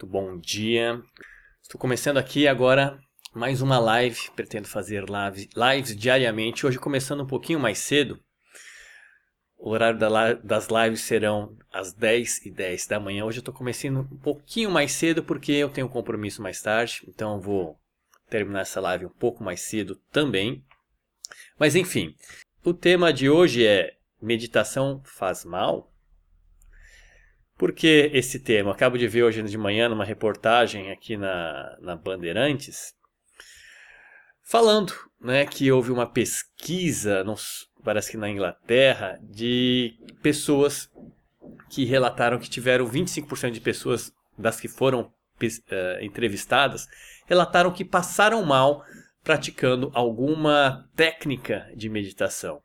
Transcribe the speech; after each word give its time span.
Muito 0.00 0.06
bom 0.06 0.38
dia. 0.38 0.98
Estou 1.62 1.78
começando 1.78 2.16
aqui 2.16 2.48
agora 2.48 2.98
mais 3.34 3.60
uma 3.60 3.78
live. 3.78 4.30
Pretendo 4.34 4.66
fazer 4.66 5.06
live, 5.10 5.46
lives 5.54 5.94
diariamente. 5.94 6.66
Hoje 6.66 6.78
começando 6.78 7.22
um 7.22 7.26
pouquinho 7.26 7.60
mais 7.60 7.80
cedo. 7.80 8.18
O 9.58 9.68
horário 9.68 9.98
das 10.42 10.68
lives 10.68 11.02
serão 11.02 11.54
às 11.70 11.92
10 11.92 12.46
e 12.46 12.50
10 12.50 12.86
da 12.86 12.98
manhã. 12.98 13.26
Hoje 13.26 13.38
eu 13.38 13.42
estou 13.42 13.52
começando 13.52 14.08
um 14.10 14.16
pouquinho 14.16 14.70
mais 14.70 14.92
cedo 14.92 15.22
porque 15.22 15.52
eu 15.52 15.68
tenho 15.68 15.86
um 15.86 15.90
compromisso 15.90 16.40
mais 16.40 16.62
tarde. 16.62 17.02
Então 17.06 17.34
eu 17.34 17.40
vou 17.42 17.78
terminar 18.30 18.60
essa 18.60 18.80
live 18.80 19.04
um 19.04 19.10
pouco 19.10 19.44
mais 19.44 19.60
cedo 19.60 19.96
também. 20.10 20.64
Mas 21.58 21.76
enfim, 21.76 22.14
o 22.64 22.72
tema 22.72 23.12
de 23.12 23.28
hoje 23.28 23.66
é 23.66 23.98
meditação 24.18 25.02
faz 25.04 25.44
mal? 25.44 25.89
Por 27.60 27.72
que 27.72 28.10
esse 28.14 28.40
tema? 28.40 28.70
Acabo 28.70 28.96
de 28.96 29.06
ver 29.06 29.22
hoje 29.22 29.42
de 29.42 29.58
manhã 29.58 29.86
numa 29.86 30.02
reportagem 30.02 30.90
aqui 30.90 31.14
na, 31.14 31.76
na 31.82 31.94
Bandeirantes, 31.94 32.94
falando 34.42 34.94
né, 35.20 35.44
que 35.44 35.70
houve 35.70 35.92
uma 35.92 36.06
pesquisa, 36.06 37.22
parece 37.84 38.12
que 38.12 38.16
na 38.16 38.30
Inglaterra, 38.30 39.20
de 39.22 39.92
pessoas 40.22 40.90
que 41.68 41.84
relataram 41.84 42.38
que 42.38 42.48
tiveram 42.48 42.88
25% 42.88 43.50
de 43.50 43.60
pessoas 43.60 44.10
das 44.38 44.58
que 44.58 44.66
foram 44.66 45.02
uh, 45.02 45.12
entrevistadas 46.00 46.88
relataram 47.26 47.70
que 47.70 47.84
passaram 47.84 48.42
mal 48.42 48.82
praticando 49.22 49.90
alguma 49.92 50.88
técnica 50.96 51.70
de 51.76 51.90
meditação. 51.90 52.62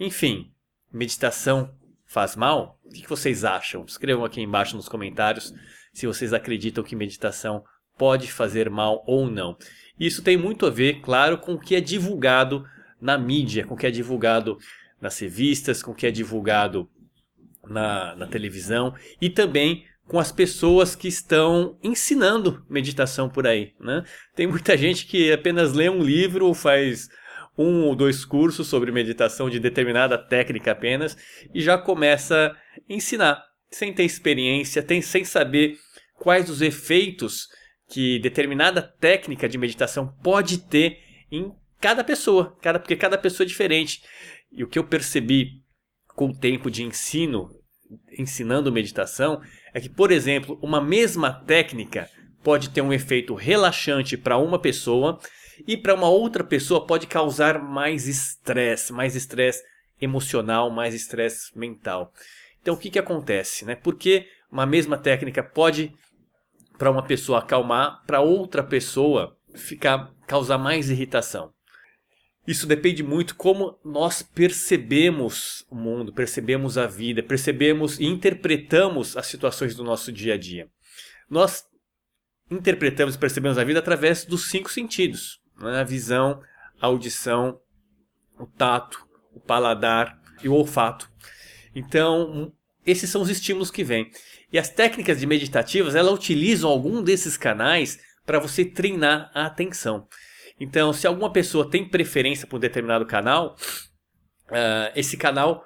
Enfim, 0.00 0.52
meditação 0.92 1.72
faz 2.12 2.36
mal? 2.36 2.78
O 2.84 2.90
que 2.90 3.08
vocês 3.08 3.42
acham? 3.42 3.84
Escrevam 3.86 4.24
aqui 4.24 4.40
embaixo 4.42 4.76
nos 4.76 4.86
comentários 4.86 5.54
se 5.94 6.06
vocês 6.06 6.34
acreditam 6.34 6.84
que 6.84 6.94
meditação 6.94 7.64
pode 7.96 8.30
fazer 8.30 8.68
mal 8.68 9.02
ou 9.06 9.30
não. 9.30 9.56
Isso 9.98 10.22
tem 10.22 10.36
muito 10.36 10.66
a 10.66 10.70
ver, 10.70 11.00
claro, 11.00 11.38
com 11.38 11.54
o 11.54 11.58
que 11.58 11.74
é 11.74 11.80
divulgado 11.80 12.66
na 13.00 13.16
mídia, 13.16 13.64
com 13.64 13.74
o 13.74 13.76
que 13.76 13.86
é 13.86 13.90
divulgado 13.90 14.58
nas 15.00 15.18
revistas, 15.18 15.82
com 15.82 15.92
o 15.92 15.94
que 15.94 16.06
é 16.06 16.10
divulgado 16.10 16.86
na, 17.64 18.14
na 18.14 18.26
televisão 18.26 18.94
e 19.20 19.30
também 19.30 19.86
com 20.06 20.18
as 20.18 20.30
pessoas 20.30 20.94
que 20.94 21.08
estão 21.08 21.78
ensinando 21.82 22.62
meditação 22.68 23.30
por 23.30 23.46
aí. 23.46 23.72
Né? 23.80 24.04
Tem 24.36 24.46
muita 24.46 24.76
gente 24.78 25.06
que 25.06 25.32
apenas 25.32 25.72
lê 25.72 25.88
um 25.88 26.02
livro 26.02 26.46
ou 26.46 26.52
faz 26.52 27.08
um 27.56 27.84
ou 27.84 27.94
dois 27.94 28.24
cursos 28.24 28.66
sobre 28.66 28.90
meditação 28.90 29.50
de 29.50 29.60
determinada 29.60 30.16
técnica 30.16 30.72
apenas 30.72 31.16
e 31.54 31.60
já 31.60 31.76
começa 31.76 32.56
a 32.56 32.92
ensinar, 32.92 33.44
sem 33.70 33.92
ter 33.92 34.04
experiência, 34.04 34.84
sem 35.02 35.24
saber 35.24 35.76
quais 36.18 36.48
os 36.48 36.62
efeitos 36.62 37.48
que 37.88 38.18
determinada 38.20 38.80
técnica 38.80 39.48
de 39.48 39.58
meditação 39.58 40.14
pode 40.22 40.58
ter 40.58 40.98
em 41.30 41.52
cada 41.80 42.02
pessoa, 42.02 42.56
cada, 42.62 42.78
porque 42.78 42.96
cada 42.96 43.18
pessoa 43.18 43.44
é 43.44 43.48
diferente. 43.48 44.02
E 44.50 44.64
o 44.64 44.68
que 44.68 44.78
eu 44.78 44.84
percebi 44.84 45.62
com 46.14 46.28
o 46.28 46.38
tempo 46.38 46.70
de 46.70 46.82
ensino, 46.82 47.50
ensinando 48.18 48.72
meditação, 48.72 49.42
é 49.74 49.80
que, 49.80 49.88
por 49.88 50.10
exemplo, 50.10 50.58
uma 50.62 50.80
mesma 50.80 51.32
técnica 51.32 52.08
pode 52.42 52.70
ter 52.70 52.80
um 52.80 52.92
efeito 52.92 53.34
relaxante 53.34 54.16
para 54.16 54.38
uma 54.38 54.58
pessoa 54.58 55.18
e 55.66 55.76
para 55.76 55.94
uma 55.94 56.08
outra 56.08 56.42
pessoa 56.44 56.86
pode 56.86 57.06
causar 57.06 57.62
mais 57.62 58.06
estresse, 58.06 58.92
mais 58.92 59.14
estresse 59.14 59.62
emocional, 60.00 60.70
mais 60.70 60.94
estresse 60.94 61.56
mental. 61.56 62.12
Então 62.60 62.74
o 62.74 62.78
que, 62.78 62.90
que 62.90 62.98
acontece? 62.98 63.64
Né? 63.64 63.74
Porque 63.74 64.26
uma 64.50 64.66
mesma 64.66 64.98
técnica 64.98 65.42
pode 65.42 65.92
para 66.78 66.90
uma 66.90 67.02
pessoa 67.02 67.38
acalmar, 67.38 68.02
para 68.06 68.20
outra 68.20 68.62
pessoa 68.62 69.36
ficar 69.54 70.12
causar 70.26 70.58
mais 70.58 70.90
irritação. 70.90 71.52
Isso 72.46 72.66
depende 72.66 73.02
muito 73.02 73.36
como 73.36 73.78
nós 73.84 74.20
percebemos 74.20 75.64
o 75.70 75.76
mundo, 75.76 76.12
percebemos 76.12 76.76
a 76.76 76.86
vida, 76.86 77.22
percebemos 77.22 78.00
e 78.00 78.04
interpretamos 78.04 79.16
as 79.16 79.26
situações 79.26 79.76
do 79.76 79.84
nosso 79.84 80.10
dia 80.10 80.34
a 80.34 80.36
dia. 80.36 80.68
Nós 81.30 81.64
interpretamos 82.50 83.14
e 83.14 83.18
percebemos 83.18 83.58
a 83.58 83.64
vida 83.64 83.78
através 83.78 84.24
dos 84.24 84.50
cinco 84.50 84.70
sentidos: 84.70 85.40
né? 85.70 85.80
a 85.80 85.84
visão, 85.84 86.40
a 86.80 86.86
audição, 86.86 87.60
o 88.38 88.46
tato, 88.46 89.06
o 89.32 89.40
paladar 89.40 90.20
e 90.42 90.48
o 90.48 90.54
olfato. 90.54 91.10
Então, 91.74 92.52
esses 92.84 93.08
são 93.08 93.22
os 93.22 93.30
estímulos 93.30 93.70
que 93.70 93.84
vêm. 93.84 94.10
E 94.52 94.58
as 94.58 94.68
técnicas 94.68 95.20
de 95.20 95.26
meditativas, 95.26 95.94
elas 95.94 96.12
utilizam 96.12 96.68
algum 96.68 97.02
desses 97.02 97.36
canais 97.36 98.00
para 98.26 98.38
você 98.38 98.64
treinar 98.64 99.30
a 99.34 99.46
atenção. 99.46 100.06
Então, 100.60 100.92
se 100.92 101.06
alguma 101.06 101.32
pessoa 101.32 101.68
tem 101.68 101.88
preferência 101.88 102.46
por 102.46 102.56
um 102.56 102.60
determinado 102.60 103.06
canal, 103.06 103.56
uh, 104.50 104.92
esse 104.94 105.16
canal 105.16 105.64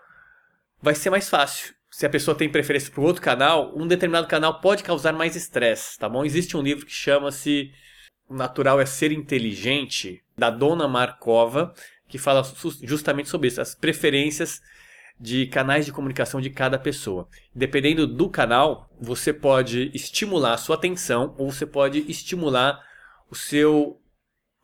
vai 0.81 0.95
ser 0.95 1.11
mais 1.11 1.29
fácil. 1.29 1.75
Se 1.91 2.07
a 2.07 2.11
pessoa 2.11 2.37
tem 2.37 2.49
preferência 2.49 2.93
por 2.93 3.05
outro 3.05 3.23
canal, 3.23 3.77
um 3.77 3.87
determinado 3.87 4.27
canal 4.27 4.61
pode 4.61 4.83
causar 4.83 5.13
mais 5.13 5.35
estresse, 5.35 5.99
tá 5.99 6.09
bom? 6.09 6.25
Existe 6.25 6.57
um 6.57 6.63
livro 6.63 6.87
que 6.87 6.93
chama-se 6.93 7.73
Natural 8.29 8.81
é 8.81 8.87
Ser 8.87 9.13
Inteligente, 9.13 10.23
da 10.37 10.51
Dona 10.51 10.87
Markova, 10.87 11.73
que 12.09 12.19
fala 12.19 12.43
justamente 12.83 13.29
sobre 13.29 13.49
isso, 13.49 13.61
as 13.61 13.75
preferências 13.75 14.61
de 15.19 15.47
canais 15.47 15.87
de 15.87 15.93
comunicação 15.93 16.41
de 16.41 16.51
cada 16.51 16.79
pessoa. 16.79 17.29
Dependendo 17.55 18.07
do 18.07 18.29
canal, 18.29 18.91
você 19.01 19.33
pode 19.33 19.91
estimular 19.95 20.55
a 20.55 20.59
sua 20.59 20.77
atenção 20.77 21.35
ou 21.39 21.51
você 21.51 21.65
pode 21.65 22.05
estimular 22.11 22.81
o 23.31 23.35
seu 23.35 24.01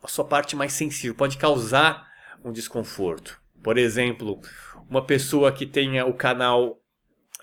a 0.03 0.09
sua 0.09 0.25
parte 0.25 0.57
mais 0.57 0.73
sensível, 0.73 1.15
pode 1.15 1.39
causar 1.39 2.09
um 2.45 2.51
desconforto. 2.51 3.41
Por 3.63 3.79
exemplo, 3.79 4.41
uma 4.91 5.05
pessoa 5.05 5.53
que 5.53 5.65
tenha 5.65 6.05
o 6.05 6.13
canal 6.13 6.81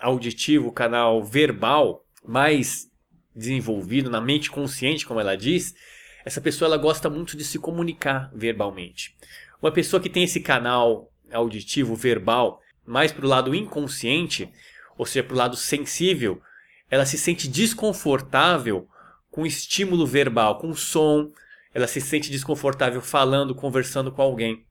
auditivo, 0.02 0.68
o 0.68 0.74
canal 0.74 1.24
verbal 1.24 2.06
mais 2.24 2.90
desenvolvido 3.34 4.09
na 4.09 4.19
mente 4.19 4.52
consciente, 4.52 5.06
como 5.06 5.22
ela 5.22 5.38
diz, 5.38 5.74
essa 6.25 6.41
pessoa 6.41 6.68
ela 6.68 6.78
gosta 6.78 7.09
muito 7.09 7.35
de 7.35 7.44
se 7.44 7.57
comunicar 7.59 8.31
verbalmente. 8.34 9.16
Uma 9.62 9.72
pessoa 9.72 10.02
que 10.02 10.09
tem 10.09 10.24
esse 10.24 10.40
canal 10.40 11.12
auditivo 11.31 11.96
verbal 11.96 12.62
mais 12.85 13.12
para 13.12 13.25
o 13.25 13.30
lado 13.30 13.53
inconsciente, 13.53 14.52
ou 14.97 15.06
seja, 15.06 15.24
para 15.24 15.34
o 15.34 15.38
lado 15.38 15.56
sensível, 15.56 16.41
ela 16.90 17.06
se 17.06 17.18
sente 17.18 17.47
desconfortável 17.47 18.88
com 19.29 19.46
estímulo 19.46 20.08
verbal, 20.08 20.58
com 20.58 20.74
som, 20.74 21.31
ela 21.74 21.88
se 21.88 22.02
sente 22.02 22.31
desconfortável 22.31 23.02
falando, 23.02 23.53
conversando 23.53 24.12
com 24.12 24.22
alguém. 24.22 24.66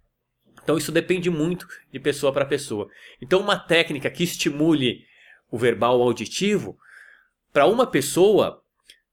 Então 0.63 0.77
isso 0.77 0.93
depende 0.93 1.31
muito 1.31 1.67
de 1.93 2.01
pessoa 2.01 2.33
para 2.33 2.45
pessoa. 2.45 2.89
Então 3.23 3.41
uma 3.41 3.57
técnica 3.57 4.11
que 4.11 4.25
estimule 4.25 5.07
o 5.51 5.57
verbal 5.57 6.03
auditivo, 6.03 6.77
para 7.53 7.67
uma 7.67 7.87
pessoa 7.87 8.63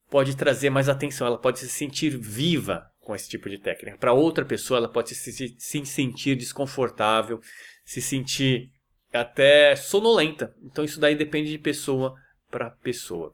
pode 0.09 0.35
trazer 0.35 0.69
mais 0.69 0.89
atenção, 0.89 1.27
ela 1.27 1.37
pode 1.37 1.59
se 1.59 1.69
sentir 1.69 2.17
viva 2.17 2.85
com 2.99 3.15
esse 3.15 3.29
tipo 3.29 3.49
de 3.49 3.57
técnica. 3.57 3.97
Para 3.97 4.13
outra 4.13 4.43
pessoa, 4.43 4.77
ela 4.77 4.89
pode 4.89 5.13
se, 5.13 5.55
se 5.57 5.85
sentir 5.85 6.35
desconfortável, 6.35 7.39
se 7.83 8.01
sentir 8.01 8.71
até 9.13 9.75
sonolenta. 9.75 10.53
Então 10.63 10.83
isso 10.83 10.99
daí 10.99 11.15
depende 11.15 11.51
de 11.51 11.57
pessoa 11.57 12.15
para 12.49 12.69
pessoa. 12.69 13.33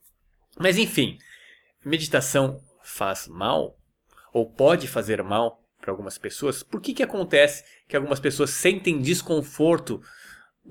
Mas 0.59 0.77
enfim, 0.77 1.17
meditação 1.83 2.61
faz 2.83 3.27
mal 3.27 3.77
ou 4.33 4.49
pode 4.49 4.87
fazer 4.87 5.23
mal 5.23 5.61
para 5.79 5.91
algumas 5.91 6.17
pessoas? 6.17 6.61
Por 6.61 6.79
que, 6.79 6.93
que 6.93 7.03
acontece 7.03 7.63
que 7.87 7.95
algumas 7.95 8.19
pessoas 8.19 8.51
sentem 8.51 9.01
desconforto 9.01 10.01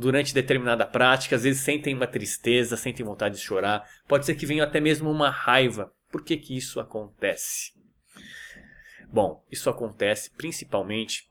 durante 0.00 0.32
determinada 0.32 0.86
prática, 0.86 1.36
às 1.36 1.42
vezes 1.42 1.60
sentem 1.60 1.94
uma 1.94 2.06
tristeza, 2.06 2.76
sentem 2.76 3.04
vontade 3.04 3.36
de 3.36 3.42
chorar, 3.42 3.86
pode 4.08 4.24
ser 4.24 4.34
que 4.34 4.46
venha 4.46 4.64
até 4.64 4.80
mesmo 4.80 5.10
uma 5.10 5.28
raiva. 5.28 5.92
Por 6.10 6.24
que, 6.24 6.38
que 6.38 6.56
isso 6.56 6.80
acontece? 6.80 7.72
Bom, 9.12 9.44
isso 9.50 9.68
acontece 9.68 10.30
principalmente 10.30 11.28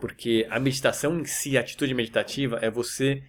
porque 0.00 0.44
a 0.50 0.58
meditação 0.58 1.20
em 1.20 1.24
si, 1.24 1.56
a 1.56 1.60
atitude 1.60 1.94
meditativa, 1.94 2.58
é 2.60 2.68
você 2.68 3.22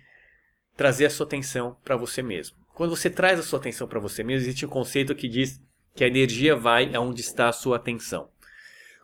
trazer 0.75 1.05
a 1.05 1.09
sua 1.11 1.27
atenção 1.27 1.77
para 1.83 1.95
você 1.95 2.23
mesmo. 2.23 2.57
Quando 2.73 2.95
você 2.95 3.09
traz 3.09 3.39
a 3.39 3.43
sua 3.43 3.59
atenção 3.59 3.87
para 3.87 3.99
você 3.99 4.23
mesmo, 4.23 4.47
existe 4.47 4.65
um 4.65 4.69
conceito 4.69 5.13
que 5.13 5.29
diz 5.29 5.61
que 5.93 6.03
a 6.03 6.07
energia 6.07 6.55
vai 6.55 6.93
aonde 6.95 7.21
está 7.21 7.49
a 7.49 7.53
sua 7.53 7.75
atenção. 7.77 8.29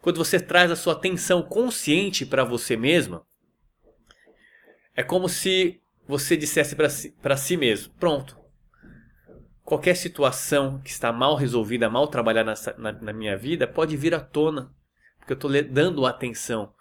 Quando 0.01 0.17
você 0.17 0.39
traz 0.39 0.71
a 0.71 0.75
sua 0.75 0.93
atenção 0.93 1.43
consciente 1.43 2.25
para 2.25 2.43
você 2.43 2.75
mesma, 2.75 3.23
é 4.95 5.03
como 5.03 5.29
se 5.29 5.81
você 6.07 6.35
dissesse 6.35 6.75
para 6.75 6.89
si, 6.89 7.13
si 7.37 7.57
mesmo: 7.57 7.93
pronto, 7.99 8.37
qualquer 9.63 9.95
situação 9.95 10.79
que 10.81 10.89
está 10.89 11.11
mal 11.11 11.35
resolvida, 11.35 11.89
mal 11.89 12.07
trabalhada 12.07 12.53
na, 12.53 12.91
na, 12.91 13.01
na 13.01 13.13
minha 13.13 13.37
vida, 13.37 13.67
pode 13.67 13.95
vir 13.95 14.13
à 14.13 14.19
tona, 14.19 14.73
porque 15.17 15.33
eu 15.33 15.35
estou 15.35 15.51
dando 15.63 16.05
atenção 16.05 16.73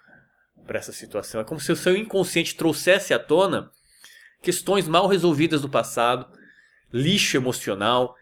para 0.66 0.78
essa 0.78 0.92
situação. 0.92 1.40
É 1.40 1.44
como 1.44 1.60
se 1.60 1.72
o 1.72 1.76
seu 1.76 1.96
inconsciente 1.96 2.56
trouxesse 2.56 3.14
à 3.14 3.18
tona 3.18 3.70
questões 4.42 4.88
mal 4.88 5.06
resolvidas 5.06 5.62
do 5.62 5.68
passado, 5.68 6.26
lixo 6.92 7.36
emocional, 7.36 8.16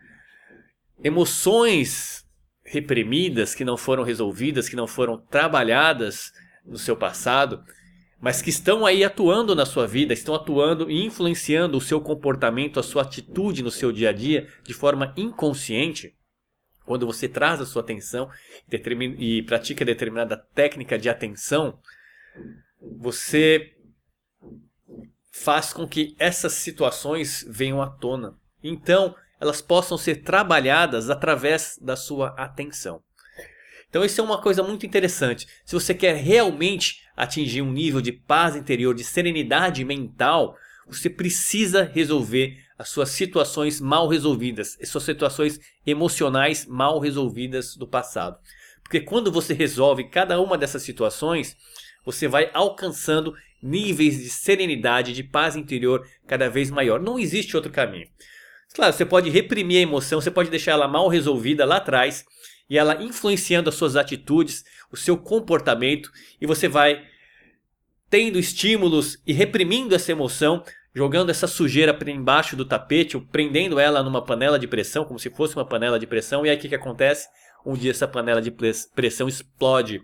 emoções 1.02 2.26
reprimidas, 2.64 3.54
que 3.54 3.64
não 3.64 3.76
foram 3.76 4.02
resolvidas, 4.02 4.68
que 4.68 4.76
não 4.76 4.86
foram 4.86 5.16
trabalhadas 5.16 6.32
no 6.64 6.76
seu 6.76 6.96
passado, 6.96 7.64
mas 8.20 8.42
que 8.42 8.50
estão 8.50 8.84
aí 8.84 9.04
atuando 9.04 9.54
na 9.54 9.64
sua 9.64 9.86
vida, 9.86 10.12
estão 10.12 10.34
atuando 10.34 10.90
e 10.90 11.04
influenciando 11.04 11.78
o 11.78 11.80
seu 11.80 12.00
comportamento, 12.00 12.80
a 12.80 12.82
sua 12.82 13.02
atitude 13.02 13.62
no 13.62 13.70
seu 13.70 13.92
dia 13.92 14.10
a 14.10 14.12
dia 14.12 14.48
de 14.64 14.74
forma 14.74 15.12
inconsciente, 15.16 16.14
quando 16.84 17.06
você 17.06 17.28
traz 17.28 17.60
a 17.60 17.66
sua 17.66 17.82
atenção 17.82 18.30
e 19.18 19.42
pratica 19.42 19.84
determinada 19.84 20.36
técnica 20.36 20.98
de 20.98 21.08
atenção, 21.08 21.78
você 22.80 23.74
faz 25.30 25.72
com 25.72 25.86
que 25.86 26.16
essas 26.18 26.54
situações 26.54 27.44
venham 27.48 27.80
à 27.82 27.88
tona. 27.88 28.36
Então, 28.62 29.14
elas 29.40 29.62
possam 29.62 29.96
ser 29.96 30.22
trabalhadas 30.22 31.10
através 31.10 31.78
da 31.80 31.94
sua 31.94 32.30
atenção. 32.30 33.02
Então, 33.88 34.04
isso 34.04 34.20
é 34.20 34.24
uma 34.24 34.40
coisa 34.40 34.62
muito 34.62 34.84
interessante. 34.84 35.46
Se 35.64 35.74
você 35.74 35.94
quer 35.94 36.16
realmente 36.16 37.07
atingir 37.18 37.62
um 37.62 37.72
nível 37.72 38.00
de 38.00 38.12
paz 38.12 38.54
interior, 38.54 38.94
de 38.94 39.02
serenidade 39.02 39.84
mental, 39.84 40.56
você 40.86 41.10
precisa 41.10 41.82
resolver 41.82 42.56
as 42.78 42.88
suas 42.90 43.08
situações 43.10 43.80
mal 43.80 44.06
resolvidas, 44.06 44.78
as 44.80 44.88
suas 44.88 45.02
situações 45.02 45.58
emocionais 45.84 46.64
mal 46.64 47.00
resolvidas 47.00 47.74
do 47.76 47.88
passado. 47.88 48.38
Porque 48.84 49.00
quando 49.00 49.32
você 49.32 49.52
resolve 49.52 50.04
cada 50.04 50.40
uma 50.40 50.56
dessas 50.56 50.82
situações, 50.82 51.56
você 52.04 52.28
vai 52.28 52.50
alcançando 52.54 53.34
níveis 53.60 54.16
de 54.16 54.30
serenidade, 54.30 55.12
de 55.12 55.24
paz 55.24 55.56
interior 55.56 56.06
cada 56.24 56.48
vez 56.48 56.70
maior. 56.70 57.00
Não 57.00 57.18
existe 57.18 57.56
outro 57.56 57.72
caminho. 57.72 58.06
Claro, 58.72 58.92
você 58.92 59.04
pode 59.04 59.28
reprimir 59.28 59.78
a 59.78 59.82
emoção, 59.82 60.20
você 60.20 60.30
pode 60.30 60.50
deixar 60.50 60.70
ela 60.70 60.86
mal 60.86 61.08
resolvida 61.08 61.64
lá 61.64 61.78
atrás 61.78 62.24
e 62.68 62.76
ela 62.76 63.02
influenciando 63.02 63.68
as 63.68 63.74
suas 63.74 63.96
atitudes, 63.96 64.64
o 64.92 64.96
seu 64.96 65.16
comportamento 65.16 66.10
e 66.40 66.46
você 66.46 66.68
vai 66.68 67.02
tendo 68.10 68.38
estímulos 68.38 69.18
e 69.26 69.32
reprimindo 69.32 69.94
essa 69.94 70.12
emoção, 70.12 70.62
jogando 70.94 71.30
essa 71.30 71.46
sujeira 71.46 71.92
para 71.92 72.10
embaixo 72.10 72.56
do 72.56 72.64
tapete, 72.64 73.16
ou 73.16 73.22
prendendo 73.22 73.78
ela 73.78 74.02
numa 74.02 74.24
panela 74.24 74.58
de 74.58 74.66
pressão, 74.66 75.04
como 75.04 75.18
se 75.18 75.30
fosse 75.30 75.54
uma 75.56 75.66
panela 75.66 75.98
de 75.98 76.06
pressão, 76.06 76.44
e 76.44 76.50
aí 76.50 76.56
o 76.56 76.60
que, 76.60 76.68
que 76.68 76.74
acontece? 76.74 77.28
Um 77.64 77.74
dia 77.74 77.90
essa 77.90 78.08
panela 78.08 78.40
de 78.40 78.50
pressão 78.94 79.28
explode. 79.28 80.02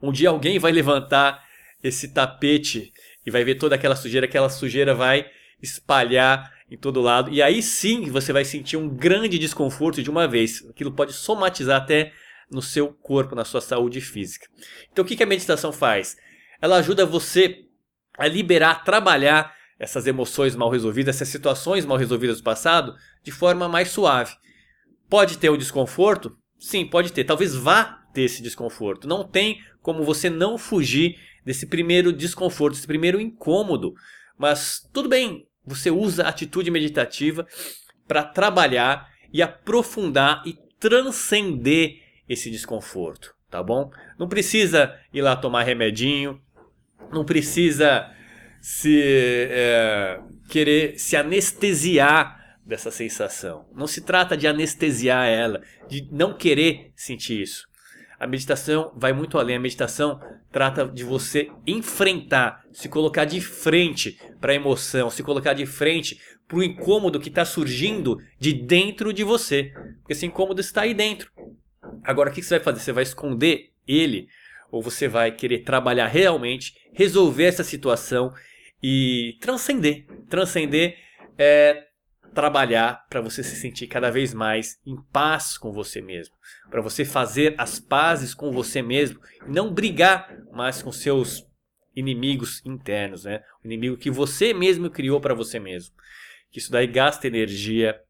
Um 0.00 0.12
dia 0.12 0.28
alguém 0.28 0.58
vai 0.58 0.72
levantar 0.72 1.44
esse 1.82 2.08
tapete 2.08 2.92
e 3.26 3.30
vai 3.30 3.44
ver 3.44 3.56
toda 3.56 3.74
aquela 3.74 3.96
sujeira, 3.96 4.26
aquela 4.26 4.48
sujeira 4.48 4.94
vai 4.94 5.26
espalhar 5.60 6.50
em 6.70 6.76
todo 6.76 7.00
lado, 7.00 7.30
e 7.30 7.42
aí 7.42 7.62
sim 7.62 8.08
você 8.10 8.32
vai 8.32 8.44
sentir 8.44 8.76
um 8.76 8.88
grande 8.88 9.38
desconforto 9.38 10.02
de 10.02 10.08
uma 10.08 10.28
vez. 10.28 10.64
Aquilo 10.70 10.92
pode 10.92 11.12
somatizar 11.12 11.82
até 11.82 12.12
no 12.50 12.62
seu 12.62 12.92
corpo, 12.92 13.34
na 13.34 13.44
sua 13.44 13.60
saúde 13.60 14.00
física. 14.00 14.46
Então 14.92 15.04
o 15.04 15.08
que 15.08 15.22
a 15.22 15.26
meditação 15.26 15.72
faz? 15.72 16.16
Ela 16.60 16.76
ajuda 16.76 17.04
você 17.04 17.64
a 18.16 18.26
liberar, 18.28 18.84
trabalhar 18.84 19.52
essas 19.78 20.06
emoções 20.06 20.54
mal 20.54 20.70
resolvidas, 20.70 21.16
essas 21.16 21.28
situações 21.28 21.86
mal 21.86 21.96
resolvidas 21.96 22.38
do 22.38 22.44
passado 22.44 22.94
de 23.24 23.32
forma 23.32 23.68
mais 23.68 23.88
suave. 23.88 24.34
Pode 25.08 25.38
ter 25.38 25.48
o 25.48 25.56
desconforto? 25.56 26.36
Sim, 26.58 26.86
pode 26.86 27.12
ter. 27.12 27.24
Talvez 27.24 27.54
vá 27.54 28.00
ter 28.12 28.22
esse 28.22 28.42
desconforto. 28.42 29.08
Não 29.08 29.26
tem 29.26 29.58
como 29.80 30.04
você 30.04 30.28
não 30.28 30.58
fugir 30.58 31.16
desse 31.44 31.66
primeiro 31.66 32.12
desconforto, 32.12 32.74
desse 32.74 32.86
primeiro 32.86 33.20
incômodo. 33.20 33.94
Mas 34.38 34.86
tudo 34.92 35.08
bem, 35.08 35.46
você 35.70 35.90
usa 35.90 36.24
a 36.24 36.28
atitude 36.28 36.70
meditativa 36.70 37.46
para 38.06 38.24
trabalhar 38.24 39.08
e 39.32 39.40
aprofundar 39.40 40.42
e 40.44 40.58
transcender 40.78 42.02
esse 42.28 42.50
desconforto, 42.50 43.34
tá 43.48 43.62
bom? 43.62 43.90
Não 44.18 44.28
precisa 44.28 44.98
ir 45.12 45.22
lá 45.22 45.36
tomar 45.36 45.62
remedinho, 45.62 46.40
não 47.12 47.24
precisa 47.24 48.10
se 48.60 49.00
é, 49.50 50.20
querer 50.48 50.98
se 50.98 51.16
anestesiar 51.16 52.58
dessa 52.66 52.90
sensação. 52.90 53.68
Não 53.74 53.86
se 53.86 54.00
trata 54.00 54.36
de 54.36 54.46
anestesiar 54.46 55.26
ela, 55.26 55.62
de 55.88 56.08
não 56.10 56.36
querer 56.36 56.92
sentir 56.96 57.40
isso. 57.42 57.69
A 58.20 58.26
meditação 58.26 58.92
vai 58.94 59.14
muito 59.14 59.38
além. 59.38 59.56
A 59.56 59.60
meditação 59.60 60.20
trata 60.52 60.86
de 60.86 61.02
você 61.02 61.50
enfrentar, 61.66 62.62
se 62.70 62.86
colocar 62.86 63.24
de 63.24 63.40
frente 63.40 64.20
para 64.38 64.52
a 64.52 64.54
emoção, 64.54 65.08
se 65.08 65.22
colocar 65.22 65.54
de 65.54 65.64
frente 65.64 66.20
para 66.46 66.58
o 66.58 66.62
incômodo 66.62 67.18
que 67.18 67.30
está 67.30 67.46
surgindo 67.46 68.18
de 68.38 68.52
dentro 68.52 69.10
de 69.10 69.24
você. 69.24 69.72
Porque 70.00 70.12
esse 70.12 70.26
incômodo 70.26 70.60
está 70.60 70.82
aí 70.82 70.92
dentro. 70.92 71.30
Agora, 72.04 72.28
o 72.28 72.32
que 72.32 72.42
você 72.42 72.56
vai 72.56 72.64
fazer? 72.64 72.80
Você 72.80 72.92
vai 72.92 73.04
esconder 73.04 73.70
ele 73.88 74.28
ou 74.70 74.82
você 74.82 75.08
vai 75.08 75.32
querer 75.32 75.60
trabalhar 75.60 76.06
realmente, 76.06 76.74
resolver 76.92 77.44
essa 77.44 77.64
situação 77.64 78.32
e 78.82 79.38
transcender. 79.40 80.04
Transcender 80.28 80.96
é 81.38 81.86
trabalhar 82.34 83.06
para 83.08 83.20
você 83.20 83.42
se 83.42 83.56
sentir 83.56 83.86
cada 83.86 84.10
vez 84.10 84.32
mais 84.32 84.78
em 84.86 84.96
paz 85.12 85.58
com 85.58 85.72
você 85.72 86.00
mesmo, 86.00 86.34
para 86.70 86.80
você 86.80 87.04
fazer 87.04 87.54
as 87.58 87.80
pazes 87.80 88.34
com 88.34 88.52
você 88.52 88.82
mesmo, 88.82 89.20
e 89.46 89.50
não 89.50 89.72
brigar 89.72 90.36
mais 90.52 90.82
com 90.82 90.92
seus 90.92 91.46
inimigos 91.94 92.64
internos, 92.64 93.24
né? 93.24 93.42
O 93.62 93.66
inimigo 93.66 93.96
que 93.96 94.10
você 94.10 94.54
mesmo 94.54 94.90
criou 94.90 95.20
para 95.20 95.34
você 95.34 95.58
mesmo. 95.58 95.94
Que 96.50 96.58
isso 96.58 96.70
daí 96.70 96.86
gasta 96.86 97.26
energia, 97.26 98.00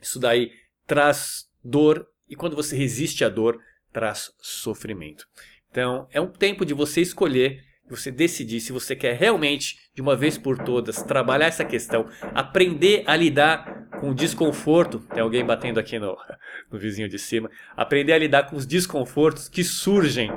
isso 0.00 0.18
daí 0.18 0.52
traz 0.86 1.48
dor 1.62 2.08
e 2.28 2.36
quando 2.36 2.56
você 2.56 2.76
resiste 2.76 3.24
à 3.24 3.28
dor, 3.28 3.60
traz 3.92 4.32
sofrimento. 4.38 5.26
Então, 5.70 6.06
é 6.10 6.20
um 6.20 6.30
tempo 6.30 6.64
de 6.64 6.74
você 6.74 7.00
escolher, 7.00 7.64
você 7.88 8.10
decidir 8.10 8.60
se 8.60 8.72
você 8.72 8.94
quer 8.94 9.16
realmente, 9.16 9.76
de 9.94 10.02
uma 10.02 10.16
vez 10.16 10.36
por 10.36 10.58
todas, 10.58 11.02
trabalhar 11.02 11.46
essa 11.46 11.64
questão, 11.64 12.06
aprender 12.34 13.02
a 13.06 13.16
lidar 13.16 13.88
com 14.00 14.10
o 14.10 14.14
desconforto. 14.14 15.00
Tem 15.12 15.22
alguém 15.22 15.44
batendo 15.44 15.80
aqui 15.80 15.98
no, 15.98 16.16
no 16.70 16.78
vizinho 16.78 17.08
de 17.08 17.18
cima. 17.18 17.50
Aprender 17.76 18.12
a 18.12 18.18
lidar 18.18 18.44
com 18.44 18.56
os 18.56 18.66
desconfortos 18.66 19.48
que 19.48 19.64
surgem 19.64 20.30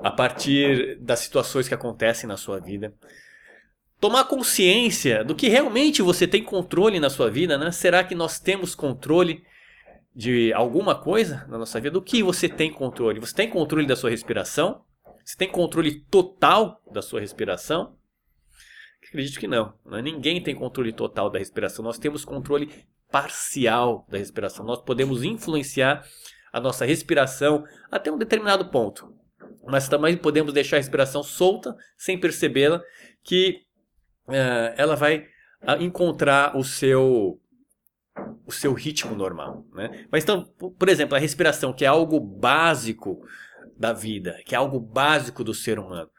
a 0.00 0.10
partir 0.10 0.96
das 1.00 1.20
situações 1.20 1.68
que 1.68 1.74
acontecem 1.74 2.28
na 2.28 2.36
sua 2.36 2.60
vida 2.60 2.94
tomar 4.00 4.24
consciência 4.24 5.24
do 5.24 5.34
que 5.34 5.48
realmente 5.48 6.02
você 6.02 6.26
tem 6.26 6.42
controle 6.42 7.00
na 7.00 7.10
sua 7.10 7.30
vida, 7.30 7.58
né? 7.58 7.70
Será 7.70 8.04
que 8.04 8.14
nós 8.14 8.38
temos 8.38 8.74
controle 8.74 9.42
de 10.14 10.52
alguma 10.52 10.94
coisa 10.94 11.46
na 11.48 11.58
nossa 11.58 11.80
vida, 11.80 11.92
do 11.92 12.02
que 12.02 12.22
você 12.22 12.48
tem 12.48 12.72
controle? 12.72 13.20
Você 13.20 13.34
tem 13.34 13.48
controle 13.48 13.86
da 13.86 13.96
sua 13.96 14.10
respiração? 14.10 14.82
Você 15.28 15.36
tem 15.36 15.52
controle 15.52 16.00
total 16.10 16.80
da 16.90 17.02
sua 17.02 17.20
respiração? 17.20 17.98
Acredito 19.06 19.38
que 19.38 19.46
não. 19.46 19.74
Né? 19.84 20.00
Ninguém 20.00 20.42
tem 20.42 20.54
controle 20.54 20.90
total 20.90 21.28
da 21.28 21.38
respiração. 21.38 21.84
Nós 21.84 21.98
temos 21.98 22.24
controle 22.24 22.72
parcial 23.12 24.06
da 24.08 24.16
respiração. 24.16 24.64
Nós 24.64 24.80
podemos 24.80 25.22
influenciar 25.22 26.02
a 26.50 26.58
nossa 26.58 26.86
respiração 26.86 27.62
até 27.90 28.10
um 28.10 28.16
determinado 28.16 28.70
ponto. 28.70 29.14
Mas 29.66 29.86
também 29.86 30.16
podemos 30.16 30.54
deixar 30.54 30.76
a 30.76 30.80
respiração 30.80 31.22
solta, 31.22 31.76
sem 31.94 32.18
percebê-la, 32.18 32.82
que 33.22 33.66
uh, 34.28 34.72
ela 34.78 34.96
vai 34.96 35.26
ah, 35.60 35.76
encontrar 35.76 36.56
o 36.56 36.64
seu 36.64 37.38
o 38.46 38.50
seu 38.50 38.72
ritmo 38.72 39.14
normal, 39.14 39.64
né? 39.74 40.06
Mas 40.10 40.24
então, 40.24 40.44
por 40.78 40.88
exemplo, 40.88 41.14
a 41.14 41.20
respiração, 41.20 41.72
que 41.72 41.84
é 41.84 41.88
algo 41.88 42.18
básico 42.18 43.20
da 43.78 43.92
vida, 43.92 44.40
que 44.44 44.54
é 44.54 44.58
algo 44.58 44.80
básico 44.80 45.44
do 45.44 45.54
ser 45.54 45.78
humano, 45.78 46.10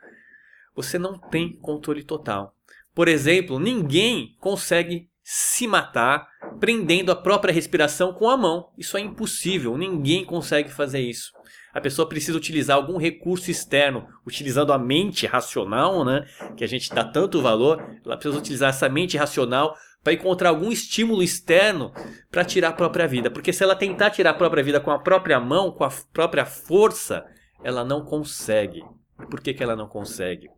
você 0.76 0.98
não 0.98 1.20
tem 1.20 1.58
controle 1.58 2.04
total. 2.04 2.56
Por 2.96 3.08
exemplo, 3.08 3.60
ninguém 3.60 4.36
consegue 4.40 5.10
se 5.24 5.68
matar 5.68 6.28
prendendo 6.60 7.12
a 7.12 7.16
própria 7.16 7.54
respiração 7.54 8.14
com 8.14 8.30
a 8.30 8.36
mão. 8.36 8.72
Isso 8.78 8.98
é 8.98 9.02
impossível, 9.02 9.78
ninguém 9.78 10.26
consegue 10.26 10.72
fazer 10.72 11.02
isso. 11.02 11.32
A 11.72 11.80
pessoa 11.80 12.10
precisa 12.10 12.38
utilizar 12.38 12.76
algum 12.76 12.98
recurso 12.98 13.52
externo, 13.52 14.08
utilizando 14.26 14.74
a 14.74 14.78
mente 14.80 15.28
racional, 15.28 16.04
né, 16.04 16.26
que 16.58 16.64
a 16.64 16.68
gente 16.68 16.90
dá 16.90 17.04
tanto 17.04 17.42
valor, 17.42 17.80
ela 18.04 18.18
precisa 18.18 18.40
utilizar 18.40 18.70
essa 18.70 18.90
mente 18.90 19.18
racional 19.18 19.76
para 20.04 20.14
encontrar 20.14 20.50
algum 20.50 20.72
estímulo 20.72 21.22
externo 21.22 21.94
para 22.32 22.44
tirar 22.44 22.70
a 22.70 22.74
própria 22.74 23.08
vida. 23.08 23.30
Porque 23.30 23.54
se 23.54 23.64
ela 23.64 23.76
tentar 23.76 24.10
tirar 24.10 24.32
a 24.32 24.34
própria 24.34 24.64
vida 24.64 24.80
com 24.80 24.90
a 24.90 25.00
própria 25.00 25.40
mão, 25.40 25.72
com 25.72 25.84
a 25.84 25.92
própria 26.12 26.46
força, 26.46 27.24
ela 27.64 27.84
não 27.84 28.04
consegue. 28.04 28.84
Por 29.30 29.42
que, 29.42 29.54
que 29.54 29.64
ela 29.64 29.76
não 29.76 29.88
consegue? 29.88 30.50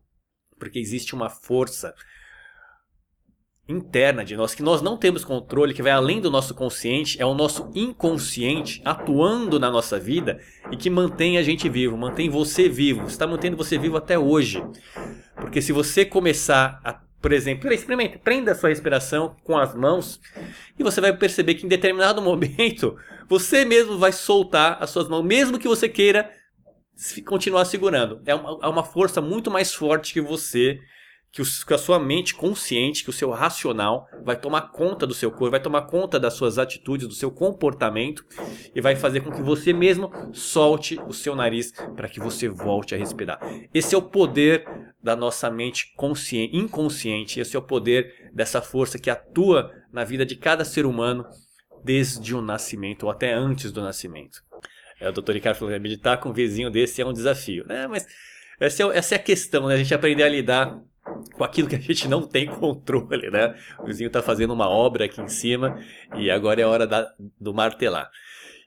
Porque 0.57 0.79
existe 0.79 1.15
uma 1.15 1.29
força 1.29 1.93
interna 3.67 4.25
de 4.25 4.35
nós 4.35 4.53
que 4.53 4.63
nós 4.63 4.81
não 4.81 4.97
temos 4.97 5.23
controle, 5.23 5.73
que 5.73 5.81
vai 5.81 5.91
além 5.91 6.19
do 6.19 6.29
nosso 6.29 6.53
consciente, 6.53 7.21
é 7.21 7.25
o 7.25 7.33
nosso 7.33 7.71
inconsciente 7.73 8.81
atuando 8.83 9.59
na 9.59 9.69
nossa 9.69 9.99
vida 9.99 10.39
e 10.71 10.77
que 10.77 10.89
mantém 10.89 11.37
a 11.37 11.43
gente 11.43 11.69
vivo, 11.69 11.97
mantém 11.97 12.29
você 12.29 12.67
vivo, 12.67 13.07
está 13.07 13.25
mantendo 13.25 13.57
você 13.57 13.77
vivo 13.77 13.97
até 13.97 14.17
hoje. 14.19 14.63
Porque 15.35 15.61
se 15.61 15.71
você 15.71 16.05
começar 16.05 16.79
a 16.83 17.01
Por 17.21 17.31
exemplo, 17.31 17.71
experimente, 17.71 18.17
prenda 18.17 18.51
a 18.51 18.55
sua 18.55 18.69
respiração 18.69 19.35
com 19.43 19.55
as 19.55 19.75
mãos 19.75 20.19
e 20.77 20.81
você 20.81 20.99
vai 20.99 21.15
perceber 21.15 21.53
que 21.53 21.65
em 21.65 21.69
determinado 21.69 22.19
momento 22.21 22.97
você 23.29 23.63
mesmo 23.63 23.97
vai 23.97 24.11
soltar 24.11 24.77
as 24.81 24.89
suas 24.89 25.07
mãos, 25.07 25.23
mesmo 25.23 25.59
que 25.59 25.67
você 25.67 25.87
queira 25.87 26.31
continuar 27.25 27.65
segurando. 27.65 28.21
É 28.25 28.35
uma, 28.35 28.59
é 28.63 28.67
uma 28.67 28.83
força 28.83 29.21
muito 29.21 29.49
mais 29.49 29.73
forte 29.73 30.13
que 30.13 30.21
você 30.21 30.79
que, 31.31 31.41
que 31.65 31.73
a 31.73 31.77
sua 31.77 31.97
mente 31.97 32.35
consciente, 32.35 33.03
que 33.03 33.09
o 33.09 33.13
seu 33.13 33.29
racional 33.31 34.07
vai 34.23 34.35
tomar 34.35 34.71
conta 34.71 35.07
do 35.07 35.13
seu 35.13 35.31
corpo, 35.31 35.51
vai 35.51 35.61
tomar 35.61 35.83
conta 35.83 36.19
das 36.19 36.33
suas 36.33 36.57
atitudes, 36.57 37.07
do 37.07 37.13
seu 37.13 37.31
comportamento 37.31 38.25
e 38.75 38.81
vai 38.81 38.95
fazer 38.95 39.21
com 39.21 39.31
que 39.31 39.41
você 39.41 39.71
mesmo 39.71 40.11
solte 40.33 40.99
o 41.07 41.13
seu 41.13 41.35
nariz 41.35 41.71
para 41.95 42.09
que 42.09 42.19
você 42.19 42.49
volte 42.49 42.93
a 42.93 42.97
respirar. 42.97 43.39
Esse 43.73 43.95
é 43.95 43.97
o 43.97 44.01
poder 44.01 44.67
da 45.01 45.15
nossa 45.15 45.49
mente 45.49 45.93
consciente, 45.95 46.55
inconsciente, 46.55 47.39
esse 47.39 47.55
é 47.55 47.59
o 47.59 47.63
poder 47.63 48.29
dessa 48.33 48.61
força 48.61 48.99
que 48.99 49.09
atua 49.09 49.71
na 49.91 50.03
vida 50.03 50.25
de 50.25 50.35
cada 50.35 50.65
ser 50.65 50.85
humano 50.85 51.25
desde 51.83 52.35
o 52.35 52.41
nascimento 52.41 53.03
ou 53.03 53.09
até 53.09 53.33
antes 53.33 53.71
do 53.71 53.81
nascimento. 53.81 54.43
É, 55.01 55.09
o 55.09 55.11
Dr. 55.11 55.33
Ricardo 55.33 55.57
falou, 55.57 55.77
meditar 55.79 56.19
com 56.19 56.29
um 56.29 56.33
vizinho 56.33 56.69
desse 56.69 57.01
é 57.01 57.05
um 57.05 57.11
desafio, 57.11 57.65
né? 57.67 57.87
Mas 57.87 58.07
essa 58.59 58.83
é, 58.83 58.97
essa 58.97 59.15
é 59.15 59.17
a 59.17 59.21
questão, 59.21 59.67
né? 59.67 59.73
A 59.73 59.77
gente 59.77 59.93
aprender 59.93 60.23
a 60.23 60.29
lidar 60.29 60.79
com 61.33 61.43
aquilo 61.43 61.67
que 61.67 61.75
a 61.75 61.79
gente 61.79 62.07
não 62.07 62.21
tem 62.21 62.45
controle, 62.45 63.31
né? 63.31 63.55
O 63.79 63.87
vizinho 63.87 64.07
está 64.07 64.21
fazendo 64.21 64.53
uma 64.53 64.69
obra 64.69 65.05
aqui 65.05 65.19
em 65.19 65.27
cima 65.27 65.79
e 66.15 66.29
agora 66.29 66.61
é 66.61 66.65
hora 66.65 66.85
da, 66.85 67.11
do 67.39 67.51
martelar. 67.51 68.11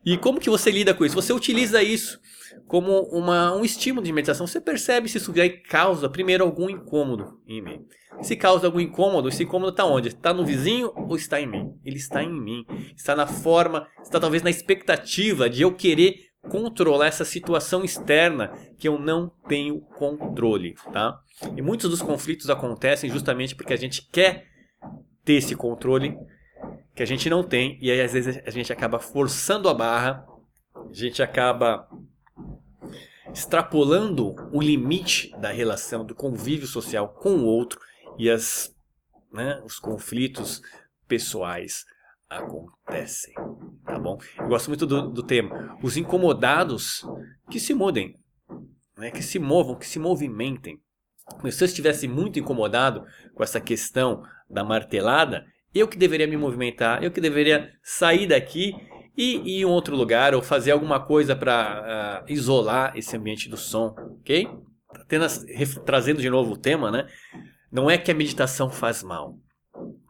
E 0.05 0.17
como 0.19 0.41
que 0.41 0.51
você 0.51 0.71
lida 0.71 0.93
com 0.93 1.05
isso? 1.05 1.15
Você 1.15 1.33
utiliza 1.33 1.83
isso 1.83 2.21
como 2.67 3.03
uma, 3.11 3.55
um 3.55 3.65
estímulo 3.65 4.05
de 4.05 4.13
meditação. 4.13 4.47
Você 4.47 4.61
percebe 4.61 5.09
se 5.09 5.19
isso 5.19 5.33
aí 5.41 5.51
causa, 5.51 6.09
primeiro, 6.09 6.45
algum 6.45 6.69
incômodo 6.69 7.41
em 7.47 7.63
mim. 7.63 7.87
Se 8.23 8.37
causa 8.37 8.67
algum 8.67 8.81
incômodo, 8.81 9.29
esse 9.29 9.43
incômodo 9.43 9.71
está 9.71 9.85
onde? 9.85 10.09
Está 10.09 10.33
no 10.33 10.45
vizinho 10.45 10.93
ou 10.95 11.17
está 11.17 11.41
em 11.41 11.47
mim? 11.47 11.75
Ele 11.85 11.97
está 11.97 12.23
em 12.23 12.33
mim. 12.33 12.65
Está 12.97 13.17
na 13.17 13.27
forma, 13.27 13.89
está 14.03 14.21
talvez 14.21 14.43
na 14.43 14.51
expectativa 14.51 15.49
de 15.49 15.63
eu 15.63 15.75
querer 15.75 16.17
controlar 16.49 17.07
essa 17.07 17.25
situação 17.25 17.83
externa 17.83 18.53
que 18.79 18.87
eu 18.87 18.99
não 18.99 19.33
tenho 19.49 19.81
controle, 19.81 20.75
tá? 20.93 21.19
E 21.57 21.63
muitos 21.63 21.91
dos 21.91 22.03
conflitos 22.03 22.51
acontecem 22.51 23.11
justamente 23.11 23.55
porque 23.55 23.73
a 23.73 23.79
gente 23.79 24.07
quer 24.11 24.47
ter 25.25 25.35
esse 25.35 25.57
controle 25.57 26.17
que 26.95 27.03
a 27.03 27.07
gente 27.07 27.29
não 27.29 27.43
tem 27.43 27.79
e 27.81 27.91
aí 27.91 28.01
às 28.01 28.13
vezes 28.13 28.41
a 28.47 28.51
gente 28.51 28.73
acaba 28.73 28.99
forçando 28.99 29.69
a 29.69 29.75
barra, 29.75 30.27
a 30.75 30.93
gente 30.93 31.23
acaba 31.23 31.89
extrapolando 33.33 34.35
o 34.53 34.63
limite 34.63 35.35
da 35.39 35.51
relação, 35.51 36.05
do 36.05 36.15
convívio 36.15 36.67
social 36.67 37.09
com 37.09 37.37
o 37.37 37.45
outro 37.45 37.81
e 38.17 38.31
as, 38.31 38.75
né, 39.33 39.61
os 39.65 39.79
conflitos 39.79 40.63
pessoais 41.09 41.85
acontecem, 42.29 43.35
tá 43.85 43.99
bom? 43.99 44.19
Eu 44.39 44.49
gosto 44.49 44.69
muito 44.69 44.87
do, 44.87 45.11
do 45.11 45.23
tema. 45.23 45.77
Os 45.83 45.97
incomodados 45.97 47.05
que 47.51 47.61
se 47.61 47.75
mudem, 47.75 48.19
né? 48.97 49.11
que 49.11 49.23
se 49.23 49.39
movam, 49.39 49.77
que 49.77 49.87
se 49.87 49.99
movimentem. 49.99 50.81
Se 51.51 51.65
eu 51.65 51.67
estivesse 51.67 52.07
muito 52.07 52.39
incomodado 52.39 53.05
com 53.35 53.43
essa 53.43 53.61
questão 53.61 54.23
da 54.49 54.63
martelada, 54.63 55.45
eu 55.75 55.89
que 55.89 55.99
deveria 55.99 56.27
me 56.27 56.37
movimentar, 56.37 57.03
eu 57.03 57.11
que 57.11 57.21
deveria 57.21 57.73
sair 57.83 58.27
daqui 58.27 58.75
e 59.17 59.37
ir 59.37 59.63
em 59.63 59.65
outro 59.65 59.97
lugar 59.97 60.35
ou 60.35 60.43
fazer 60.43 60.71
alguma 60.71 61.01
coisa 61.01 61.37
para 61.37 61.53
uh, 61.53 61.85
ah, 61.87 62.25
isolar 62.29 62.97
esse 62.97 63.17
ambiente 63.17 63.49
do 63.49 63.57
som, 63.57 63.95
ok? 64.21 64.49
Apenas 64.91 65.45
trazendo 65.85 66.21
de 66.21 66.31
novo 66.31 66.53
o 66.53 66.57
tema, 66.57 66.91
né? 66.91 67.07
Não 67.71 67.91
é 67.91 67.99
que 67.99 68.11
a 68.11 68.15
meditação 68.15 68.71
faz 68.71 69.03
mal, 69.03 69.39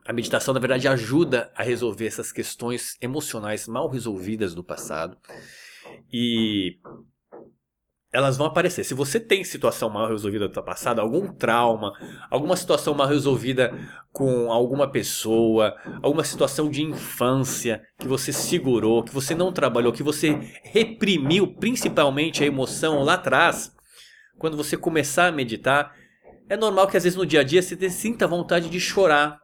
a 0.07 0.13
meditação, 0.13 0.53
na 0.53 0.61
verdade, 0.61 0.87
ajuda 0.87 1.51
a 1.57 1.63
resolver 1.63 2.07
essas 2.07 2.31
questões 2.31 2.99
emocionais 3.01 3.67
mal 3.67 3.89
resolvidas 3.89 4.55
do 4.55 4.63
passado. 4.63 5.17
E 6.13 6.79
elas 8.15 8.37
vão 8.37 8.47
aparecer. 8.47 8.85
Se 8.85 8.95
você 8.95 9.19
tem 9.19 9.43
situação 9.43 9.91
mal 9.91 10.09
resolvida 10.09 10.49
do 10.49 10.63
passado, 10.63 11.01
algum 11.01 11.33
trauma, 11.33 11.93
alguma 12.31 12.57
situação 12.57 12.95
mal 12.95 13.09
resolvida 13.09 13.77
com 14.13 14.53
alguma 14.53 14.89
pessoa, 14.89 15.75
alguma 16.01 16.23
situação 16.23 16.71
de 16.71 16.81
infância 16.85 17.83
que 17.99 18.07
você 18.07 18.33
segurou, 18.33 19.03
que 19.03 19.13
você 19.13 19.35
não 19.35 19.53
trabalhou, 19.53 19.93
que 19.93 20.05
você 20.05 20.39
reprimiu 20.63 21.57
principalmente 21.57 22.45
a 22.45 22.47
emoção 22.47 23.03
lá 23.03 23.15
atrás, 23.15 23.73
quando 24.39 24.57
você 24.57 24.77
começar 24.77 25.27
a 25.27 25.33
meditar, 25.33 25.93
é 26.49 26.57
normal 26.57 26.87
que 26.87 26.97
às 26.97 27.03
vezes 27.03 27.19
no 27.19 27.27
dia 27.27 27.41
a 27.41 27.45
dia 27.45 27.61
você 27.61 27.91
sinta 27.91 28.29
vontade 28.29 28.71
de 28.71 28.79
chorar, 28.79 29.41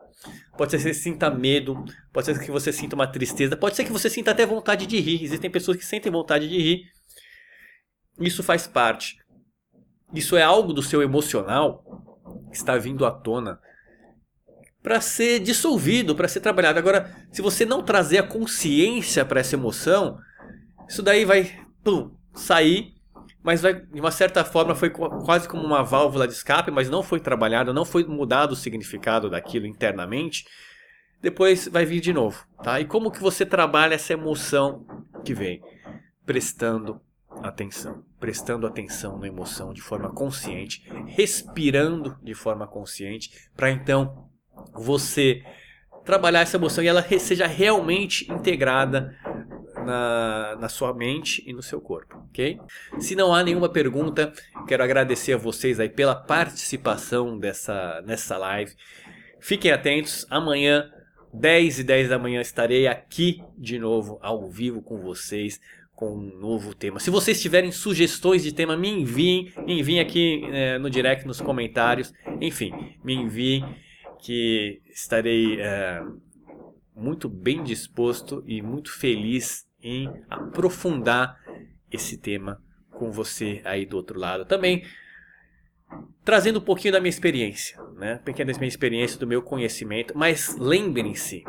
Pode 0.56 0.72
ser 0.72 0.76
que 0.76 0.82
você 0.82 0.94
sinta 0.94 1.30
medo, 1.30 1.82
pode 2.12 2.26
ser 2.26 2.38
que 2.38 2.50
você 2.50 2.70
sinta 2.70 2.94
uma 2.94 3.06
tristeza, 3.06 3.56
pode 3.56 3.74
ser 3.74 3.82
que 3.84 3.92
você 3.92 4.10
sinta 4.10 4.32
até 4.32 4.44
vontade 4.44 4.86
de 4.86 5.00
rir. 5.00 5.24
Existem 5.24 5.50
pessoas 5.50 5.78
que 5.78 5.84
sentem 5.86 6.12
vontade 6.12 6.46
de 6.46 6.58
rir. 6.58 6.82
Isso 8.20 8.42
faz 8.42 8.66
parte. 8.66 9.18
Isso 10.12 10.36
é 10.36 10.42
algo 10.42 10.72
do 10.72 10.82
seu 10.82 11.02
emocional 11.02 11.84
que 12.50 12.56
está 12.56 12.76
vindo 12.76 13.06
à 13.06 13.10
tona 13.10 13.60
para 14.82 15.00
ser 15.00 15.40
dissolvido, 15.40 16.14
para 16.14 16.28
ser 16.28 16.40
trabalhado. 16.40 16.78
Agora, 16.78 17.14
se 17.32 17.42
você 17.42 17.64
não 17.64 17.82
trazer 17.82 18.18
a 18.18 18.26
consciência 18.26 19.24
para 19.24 19.40
essa 19.40 19.54
emoção, 19.54 20.18
isso 20.88 21.02
daí 21.02 21.24
vai 21.24 21.64
pum, 21.82 22.14
sair 22.34 22.94
mas 23.42 23.62
vai, 23.62 23.74
de 23.74 24.00
uma 24.00 24.10
certa 24.10 24.44
forma 24.44 24.74
foi 24.74 24.90
quase 24.90 25.48
como 25.48 25.62
uma 25.62 25.82
válvula 25.82 26.28
de 26.28 26.34
escape, 26.34 26.70
mas 26.70 26.90
não 26.90 27.02
foi 27.02 27.20
trabalhado, 27.20 27.72
não 27.72 27.84
foi 27.84 28.04
mudado 28.04 28.52
o 28.52 28.56
significado 28.56 29.30
daquilo 29.30 29.66
internamente. 29.66 30.44
Depois 31.22 31.68
vai 31.68 31.84
vir 31.84 32.00
de 32.00 32.12
novo, 32.12 32.46
tá? 32.62 32.80
E 32.80 32.84
como 32.84 33.10
que 33.10 33.20
você 33.20 33.44
trabalha 33.46 33.94
essa 33.94 34.12
emoção 34.12 34.86
que 35.24 35.34
vem? 35.34 35.62
Prestando 36.24 37.00
atenção, 37.42 38.04
prestando 38.20 38.66
atenção 38.66 39.18
na 39.18 39.26
emoção 39.26 39.72
de 39.72 39.80
forma 39.80 40.10
consciente, 40.10 40.86
respirando 41.06 42.16
de 42.22 42.34
forma 42.34 42.66
consciente, 42.66 43.48
para 43.56 43.70
então 43.70 44.28
você 44.74 45.42
trabalhar 46.04 46.40
essa 46.40 46.56
emoção 46.56 46.84
e 46.84 46.86
ela 46.86 47.02
seja 47.18 47.46
realmente 47.46 48.30
integrada 48.30 49.16
na, 49.84 50.56
na 50.60 50.68
sua 50.68 50.92
mente 50.92 51.42
e 51.46 51.52
no 51.52 51.62
seu 51.62 51.80
corpo, 51.80 52.16
ok? 52.28 52.60
Se 52.98 53.16
não 53.16 53.34
há 53.34 53.42
nenhuma 53.42 53.68
pergunta, 53.68 54.32
quero 54.68 54.84
agradecer 54.84 55.32
a 55.32 55.38
vocês 55.38 55.80
aí 55.80 55.88
pela 55.88 56.14
participação 56.14 57.38
dessa, 57.38 58.02
nessa 58.06 58.36
live. 58.36 58.74
Fiquem 59.40 59.72
atentos, 59.72 60.26
amanhã, 60.28 60.90
10 61.32 61.78
e 61.78 61.84
10 61.84 62.08
da 62.08 62.18
manhã, 62.18 62.40
estarei 62.40 62.86
aqui 62.86 63.42
de 63.56 63.78
novo, 63.78 64.18
ao 64.20 64.50
vivo 64.50 64.82
com 64.82 64.98
vocês, 64.98 65.60
com 66.00 66.14
um 66.14 66.38
novo 66.38 66.74
tema. 66.74 66.98
Se 66.98 67.10
vocês 67.10 67.42
tiverem 67.42 67.70
sugestões 67.70 68.42
de 68.42 68.54
tema, 68.54 68.74
me 68.74 68.88
enviem, 68.88 69.52
me 69.66 69.78
enviem 69.78 70.00
aqui 70.00 70.42
é, 70.46 70.78
no 70.78 70.88
direct, 70.88 71.26
nos 71.26 71.42
comentários. 71.42 72.10
Enfim, 72.40 72.72
me 73.04 73.12
enviem 73.12 73.62
que 74.18 74.80
estarei 74.86 75.60
é, 75.60 76.02
muito 76.96 77.28
bem 77.28 77.62
disposto 77.62 78.42
e 78.46 78.62
muito 78.62 78.90
feliz 78.90 79.68
em 79.82 80.10
aprofundar 80.30 81.38
esse 81.92 82.16
tema 82.16 82.62
com 82.90 83.10
você 83.10 83.60
aí 83.62 83.84
do 83.84 83.98
outro 83.98 84.18
lado. 84.18 84.46
Também 84.46 84.82
trazendo 86.24 86.60
um 86.60 86.62
pouquinho 86.62 86.94
da 86.94 87.00
minha 87.00 87.10
experiência, 87.10 87.78
né? 87.96 88.14
Um 88.14 88.24
pouquinho 88.24 88.46
da 88.46 88.58
minha 88.58 88.68
experiência, 88.68 89.20
do 89.20 89.26
meu 89.26 89.42
conhecimento, 89.42 90.16
mas 90.16 90.56
lembrem-se, 90.56 91.44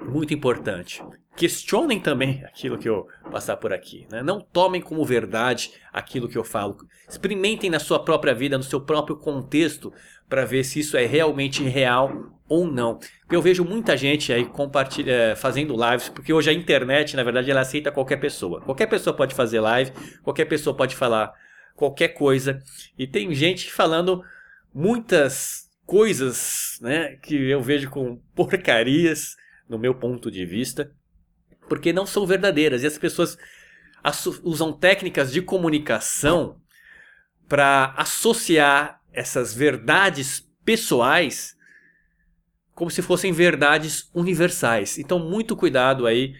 muito 0.00 0.32
importante, 0.32 1.02
questionem 1.36 1.98
também 1.98 2.44
aquilo 2.44 2.78
que 2.78 2.88
eu 2.88 3.08
passar 3.30 3.56
por 3.56 3.72
aqui, 3.72 4.06
né? 4.10 4.22
Não 4.22 4.40
tomem 4.40 4.80
como 4.80 5.04
verdade 5.04 5.72
aquilo 5.92 6.28
que 6.28 6.38
eu 6.38 6.44
falo. 6.44 6.76
Experimentem 7.08 7.68
na 7.68 7.78
sua 7.78 8.02
própria 8.02 8.34
vida, 8.34 8.56
no 8.56 8.62
seu 8.62 8.80
próprio 8.80 9.16
contexto, 9.16 9.92
para 10.28 10.44
ver 10.44 10.64
se 10.64 10.80
isso 10.80 10.96
é 10.96 11.04
realmente 11.06 11.62
real 11.62 12.34
ou 12.48 12.66
não. 12.66 12.98
Eu 13.30 13.42
vejo 13.42 13.64
muita 13.64 13.96
gente 13.96 14.32
aí 14.32 14.44
compartilha, 14.44 15.12
é, 15.12 15.36
fazendo 15.36 15.74
lives, 15.74 16.08
porque 16.08 16.32
hoje 16.32 16.50
a 16.50 16.52
internet, 16.52 17.16
na 17.16 17.22
verdade, 17.22 17.50
ela 17.50 17.60
aceita 17.60 17.90
qualquer 17.90 18.18
pessoa. 18.18 18.60
Qualquer 18.60 18.86
pessoa 18.86 19.14
pode 19.14 19.34
fazer 19.34 19.60
live, 19.60 19.92
qualquer 20.22 20.44
pessoa 20.44 20.76
pode 20.76 20.94
falar 20.94 21.32
qualquer 21.74 22.08
coisa. 22.08 22.62
E 22.98 23.06
tem 23.06 23.34
gente 23.34 23.72
falando 23.72 24.22
muitas 24.72 25.70
coisas, 25.84 26.78
né, 26.80 27.16
que 27.16 27.34
eu 27.34 27.60
vejo 27.60 27.90
com 27.90 28.16
porcarias, 28.34 29.36
no 29.68 29.78
meu 29.78 29.94
ponto 29.94 30.30
de 30.30 30.44
vista, 30.44 30.90
porque 31.68 31.92
não 31.92 32.06
são 32.06 32.26
verdadeiras. 32.26 32.82
E 32.82 32.86
as 32.86 32.98
pessoas 32.98 33.36
usam 34.42 34.72
técnicas 34.72 35.32
de 35.32 35.40
comunicação 35.40 36.56
para 37.48 37.94
associar 37.96 39.00
essas 39.12 39.54
verdades 39.54 40.46
pessoais 40.64 41.54
como 42.74 42.90
se 42.90 43.02
fossem 43.02 43.32
verdades 43.32 44.10
universais. 44.12 44.98
Então, 44.98 45.18
muito 45.18 45.56
cuidado 45.56 46.06
aí 46.06 46.34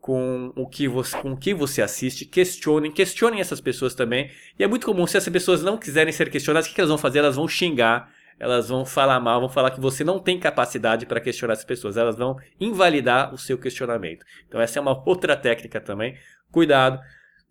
com 0.00 0.52
o 0.56 0.66
que 0.66 0.88
você, 0.88 1.16
com 1.18 1.32
o 1.32 1.36
que 1.36 1.52
você 1.52 1.82
assiste, 1.82 2.24
questionem, 2.24 2.92
questionem 2.92 3.40
essas 3.40 3.60
pessoas 3.60 3.94
também. 3.94 4.30
E 4.58 4.64
é 4.64 4.68
muito 4.68 4.86
comum, 4.86 5.06
se 5.06 5.16
essas 5.16 5.32
pessoas 5.32 5.62
não 5.62 5.76
quiserem 5.76 6.12
ser 6.12 6.30
questionadas, 6.30 6.70
o 6.70 6.74
que 6.74 6.80
elas 6.80 6.88
vão 6.88 6.96
fazer? 6.96 7.18
Elas 7.18 7.36
vão 7.36 7.48
xingar 7.48 8.10
elas 8.40 8.70
vão 8.70 8.86
falar 8.86 9.20
mal, 9.20 9.38
vão 9.38 9.50
falar 9.50 9.70
que 9.70 9.80
você 9.80 10.02
não 10.02 10.18
tem 10.18 10.40
capacidade 10.40 11.04
para 11.04 11.20
questionar 11.20 11.52
as 11.52 11.62
pessoas, 11.62 11.98
elas 11.98 12.16
vão 12.16 12.38
invalidar 12.58 13.34
o 13.34 13.38
seu 13.38 13.58
questionamento. 13.58 14.24
Então 14.48 14.58
essa 14.58 14.78
é 14.78 14.82
uma 14.82 15.06
outra 15.06 15.36
técnica 15.36 15.78
também. 15.78 16.16
Cuidado. 16.50 16.98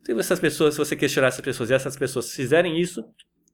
Se 0.04 0.12
essas 0.14 0.40
pessoas, 0.40 0.74
se 0.74 0.80
você 0.80 0.96
questionar 0.96 1.28
essas 1.28 1.42
pessoas 1.42 1.70
e 1.70 1.74
essas 1.76 1.96
pessoas 1.96 2.34
fizerem 2.34 2.80
isso, 2.80 3.06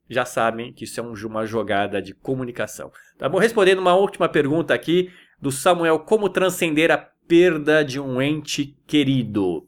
já 0.10 0.24
sabem 0.24 0.72
que 0.72 0.86
isso 0.86 0.98
é 1.00 1.04
uma 1.04 1.46
jogada 1.46 2.01
de 2.01 2.13
comunicação. 2.13 2.89
Tá 3.18 3.27
bom? 3.27 3.38
Respondendo 3.38 3.80
uma 3.80 3.96
última 3.96 4.30
pergunta 4.30 4.74
aqui 4.74 5.12
do 5.42 5.51
Samuel, 5.51 6.00
como 6.00 6.30
transcender 6.30 6.89
a 6.89 6.98
perda 6.98 7.84
de 7.84 8.00
um 8.00 8.22
ente 8.22 8.77
querido? 8.88 9.68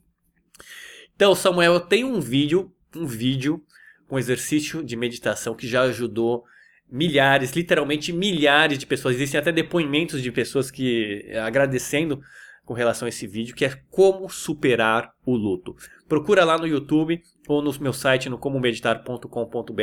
Então, 1.16 1.36
Samuel, 1.36 1.74
eu 1.74 1.80
tenho 1.82 2.08
um 2.08 2.22
vídeo, 2.22 2.72
um 2.96 3.06
vídeo, 3.06 3.62
um 4.10 4.18
exercício 4.18 4.82
de 4.84 4.96
meditação 4.96 5.54
que 5.54 5.68
já 5.68 5.82
ajudou 5.82 6.46
milhares, 6.90 7.52
literalmente 7.52 8.14
milhares 8.14 8.78
de 8.78 8.86
pessoas. 8.86 9.16
Existem 9.16 9.40
até 9.40 9.52
depoimentos 9.52 10.22
de 10.22 10.32
pessoas 10.32 10.72
que 10.72 11.26
eh, 11.28 11.40
agradecendo 11.40 12.20
com 12.66 12.74
relação 12.74 13.06
a 13.06 13.10
esse 13.10 13.26
vídeo, 13.26 13.56
que 13.56 13.66
é 13.66 13.80
como 13.90 14.30
superar 14.30 15.12
o 15.26 15.36
luto. 15.36 15.76
Procura 16.08 16.44
lá 16.44 16.58
no 16.58 16.68
YouTube 16.68 17.22
ou 17.48 17.62
no 17.62 17.74
meu 17.80 17.94
site 17.94 18.30
no 18.30 18.38
comomeditar.com.br 18.38 19.82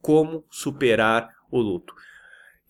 como 0.00 0.44
superar 0.50 1.28
o 1.50 1.60
luto. 1.60 1.92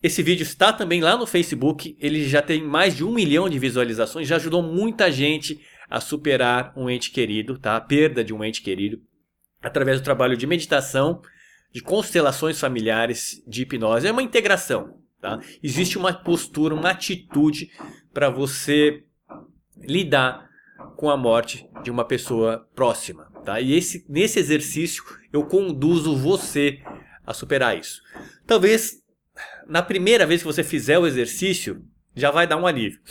Esse 0.01 0.21
vídeo 0.21 0.43
está 0.43 0.71
também 0.71 1.01
lá 1.01 1.17
no 1.17 1.25
Facebook, 1.25 1.97
ele 1.99 2.27
já 2.27 2.41
tem 2.41 2.63
mais 2.63 2.95
de 2.95 3.03
um 3.03 3.11
milhão 3.11 3.49
de 3.49 3.57
visualizações, 3.57 4.27
já 4.27 4.35
ajudou 4.35 4.61
muita 4.61 5.11
gente 5.11 5.59
a 5.89 5.99
superar 5.99 6.73
um 6.75 6.89
ente 6.89 7.11
querido, 7.11 7.57
tá? 7.57 7.75
A 7.75 7.81
perda 7.81 8.23
de 8.23 8.33
um 8.33 8.43
ente 8.43 8.61
querido, 8.61 9.01
através 9.61 9.99
do 9.99 10.03
trabalho 10.03 10.37
de 10.37 10.47
meditação, 10.47 11.21
de 11.75 11.81
constelações 11.81 12.57
familiares, 12.57 13.43
de 13.45 13.63
hipnose. 13.63 14.07
É 14.07 14.11
uma 14.11 14.23
integração, 14.23 14.97
tá? 15.19 15.41
Existe 15.61 15.97
uma 15.97 16.13
postura, 16.13 16.73
uma 16.73 16.91
atitude 16.91 17.69
para 18.13 18.29
você 18.29 19.03
lidar 19.81 20.49
com 20.95 21.09
a 21.09 21.17
morte 21.17 21.69
de 21.83 21.91
uma 21.91 22.05
pessoa 22.05 22.65
próxima, 22.73 23.29
tá? 23.43 23.59
E 23.59 23.73
esse, 23.73 24.05
nesse 24.07 24.39
exercício 24.39 25.03
eu 25.33 25.45
conduzo 25.47 26.15
você 26.15 26.79
a 27.27 27.33
superar 27.33 27.77
isso. 27.77 28.01
Talvez 28.47 29.03
na 29.67 29.81
primeira 29.81 30.25
vez 30.25 30.41
que 30.41 30.47
você 30.47 30.63
fizer 30.63 30.97
o 30.97 31.05
exercício 31.05 31.83
já 32.15 32.31
vai 32.31 32.47
dar 32.47 32.55
um 32.55 32.65
alívio, 32.65 33.01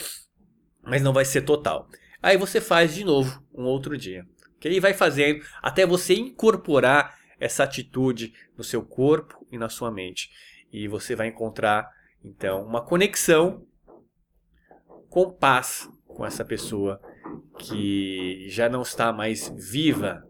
mas 0.82 1.02
não 1.02 1.12
vai 1.12 1.26
ser 1.26 1.42
total. 1.42 1.86
Aí 2.22 2.38
você 2.38 2.62
faz 2.62 2.94
de 2.94 3.04
novo 3.04 3.44
um 3.52 3.64
outro 3.64 3.94
dia. 3.94 4.24
Okay? 4.56 4.72
E 4.72 4.80
vai 4.80 4.94
fazendo 4.94 5.44
até 5.62 5.84
você 5.84 6.14
incorporar 6.14 7.14
essa 7.44 7.62
atitude 7.62 8.32
no 8.56 8.64
seu 8.64 8.82
corpo 8.82 9.46
e 9.52 9.58
na 9.58 9.68
sua 9.68 9.90
mente. 9.90 10.30
E 10.72 10.88
você 10.88 11.14
vai 11.14 11.26
encontrar 11.28 11.90
então 12.24 12.64
uma 12.64 12.82
conexão 12.82 13.66
com 15.10 15.30
paz 15.30 15.86
com 16.06 16.24
essa 16.24 16.42
pessoa 16.42 16.98
que 17.58 18.48
já 18.48 18.66
não 18.66 18.80
está 18.80 19.12
mais 19.12 19.50
viva 19.50 20.26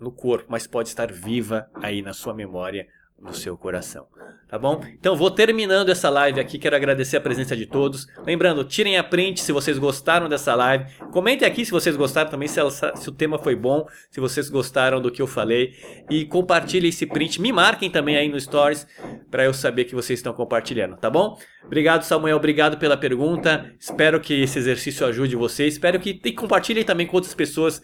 no 0.00 0.10
corpo, 0.10 0.46
mas 0.50 0.66
pode 0.66 0.88
estar 0.88 1.12
viva 1.12 1.70
aí 1.74 2.02
na 2.02 2.12
sua 2.12 2.34
memória 2.34 2.88
no 3.16 3.32
seu 3.32 3.56
coração. 3.56 4.08
Tá 4.52 4.58
bom? 4.58 4.84
Então 5.00 5.16
vou 5.16 5.30
terminando 5.30 5.88
essa 5.88 6.10
live 6.10 6.38
aqui. 6.38 6.58
Quero 6.58 6.76
agradecer 6.76 7.16
a 7.16 7.20
presença 7.22 7.56
de 7.56 7.64
todos. 7.64 8.06
Lembrando, 8.22 8.62
tirem 8.62 8.98
a 8.98 9.02
print 9.02 9.40
se 9.40 9.50
vocês 9.50 9.78
gostaram 9.78 10.28
dessa 10.28 10.54
live. 10.54 10.84
Comentem 11.10 11.48
aqui 11.48 11.64
se 11.64 11.70
vocês 11.70 11.96
gostaram 11.96 12.30
também, 12.30 12.46
se, 12.46 12.60
ela, 12.60 12.70
se, 12.70 13.08
o 13.08 13.12
tema 13.12 13.38
foi 13.38 13.56
bom, 13.56 13.86
se 14.10 14.20
vocês 14.20 14.50
gostaram 14.50 15.00
do 15.00 15.10
que 15.10 15.22
eu 15.22 15.26
falei. 15.26 15.72
E 16.10 16.26
compartilhem 16.26 16.90
esse 16.90 17.06
print. 17.06 17.40
Me 17.40 17.50
marquem 17.50 17.88
também 17.88 18.14
aí 18.14 18.28
no 18.28 18.38
Stories 18.38 18.86
para 19.30 19.42
eu 19.42 19.54
saber 19.54 19.84
que 19.84 19.94
vocês 19.94 20.18
estão 20.18 20.34
compartilhando, 20.34 20.98
tá 20.98 21.08
bom? 21.08 21.38
Obrigado, 21.64 22.02
Samuel. 22.02 22.36
Obrigado 22.36 22.76
pela 22.76 22.98
pergunta. 22.98 23.72
Espero 23.80 24.20
que 24.20 24.42
esse 24.42 24.58
exercício 24.58 25.06
ajude 25.06 25.34
vocês. 25.34 25.72
Espero 25.72 25.98
que 25.98 26.20
e 26.22 26.32
compartilhem 26.32 26.84
também 26.84 27.06
com 27.06 27.16
outras 27.16 27.32
pessoas 27.32 27.80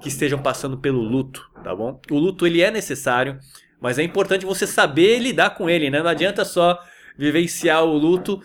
que 0.00 0.06
estejam 0.06 0.40
passando 0.40 0.78
pelo 0.78 1.00
luto, 1.00 1.50
tá 1.64 1.74
bom? 1.74 2.00
O 2.12 2.16
luto 2.16 2.46
ele 2.46 2.62
é 2.62 2.70
necessário. 2.70 3.40
Mas 3.82 3.98
é 3.98 4.04
importante 4.04 4.46
você 4.46 4.64
saber 4.64 5.18
lidar 5.18 5.50
com 5.50 5.68
ele, 5.68 5.90
né? 5.90 6.00
Não 6.00 6.08
adianta 6.08 6.44
só 6.44 6.80
vivenciar 7.18 7.84
o 7.84 7.98
luto 7.98 8.40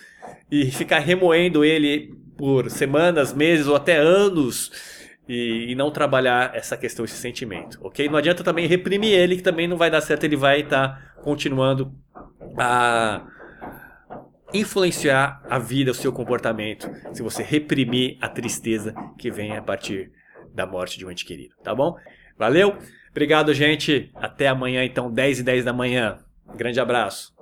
e 0.51 0.71
ficar 0.71 0.97
remoendo 0.97 1.63
ele 1.63 2.11
por 2.35 2.71
semanas, 2.71 3.33
meses 3.33 3.67
ou 3.67 3.75
até 3.75 3.97
anos 3.97 4.71
e, 5.29 5.71
e, 5.71 5.75
não 5.75 5.91
trabalhar 5.91 6.55
essa 6.55 6.75
questão, 6.75 7.05
esse 7.05 7.17
sentimento, 7.17 7.77
ok? 7.81 8.09
Não 8.09 8.17
adianta 8.17 8.43
também 8.43 8.65
reprimir 8.65 9.13
ele, 9.13 9.35
que 9.35 9.43
também 9.43 9.67
não 9.67 9.77
vai 9.77 9.91
dar 9.91 10.01
certo, 10.01 10.23
ele 10.23 10.35
vai 10.35 10.61
estar 10.61 10.87
tá 10.89 11.21
continuando 11.21 11.93
a 12.57 13.27
influenciar 14.53 15.43
a 15.47 15.59
vida, 15.59 15.91
o 15.91 15.93
seu 15.93 16.11
comportamento, 16.11 16.89
se 17.13 17.21
você 17.21 17.43
reprimir 17.43 18.17
a 18.21 18.27
tristeza 18.27 18.95
que 19.17 19.29
vem 19.29 19.55
a 19.55 19.61
partir 19.61 20.11
da 20.53 20.65
morte 20.65 20.97
de 20.97 21.05
um 21.05 21.11
ente 21.11 21.25
querido, 21.25 21.53
tá 21.63 21.75
bom? 21.75 21.95
Valeu! 22.37 22.77
Obrigado, 23.17 23.51
gente. 23.51 24.11
Até 24.13 24.47
amanhã, 24.47 24.85
então, 24.85 25.11
10 25.11 25.39
e 25.39 25.43
10 25.43 25.65
da 25.65 25.73
manhã. 25.73 26.19
grande 26.55 26.79
abraço. 26.79 27.36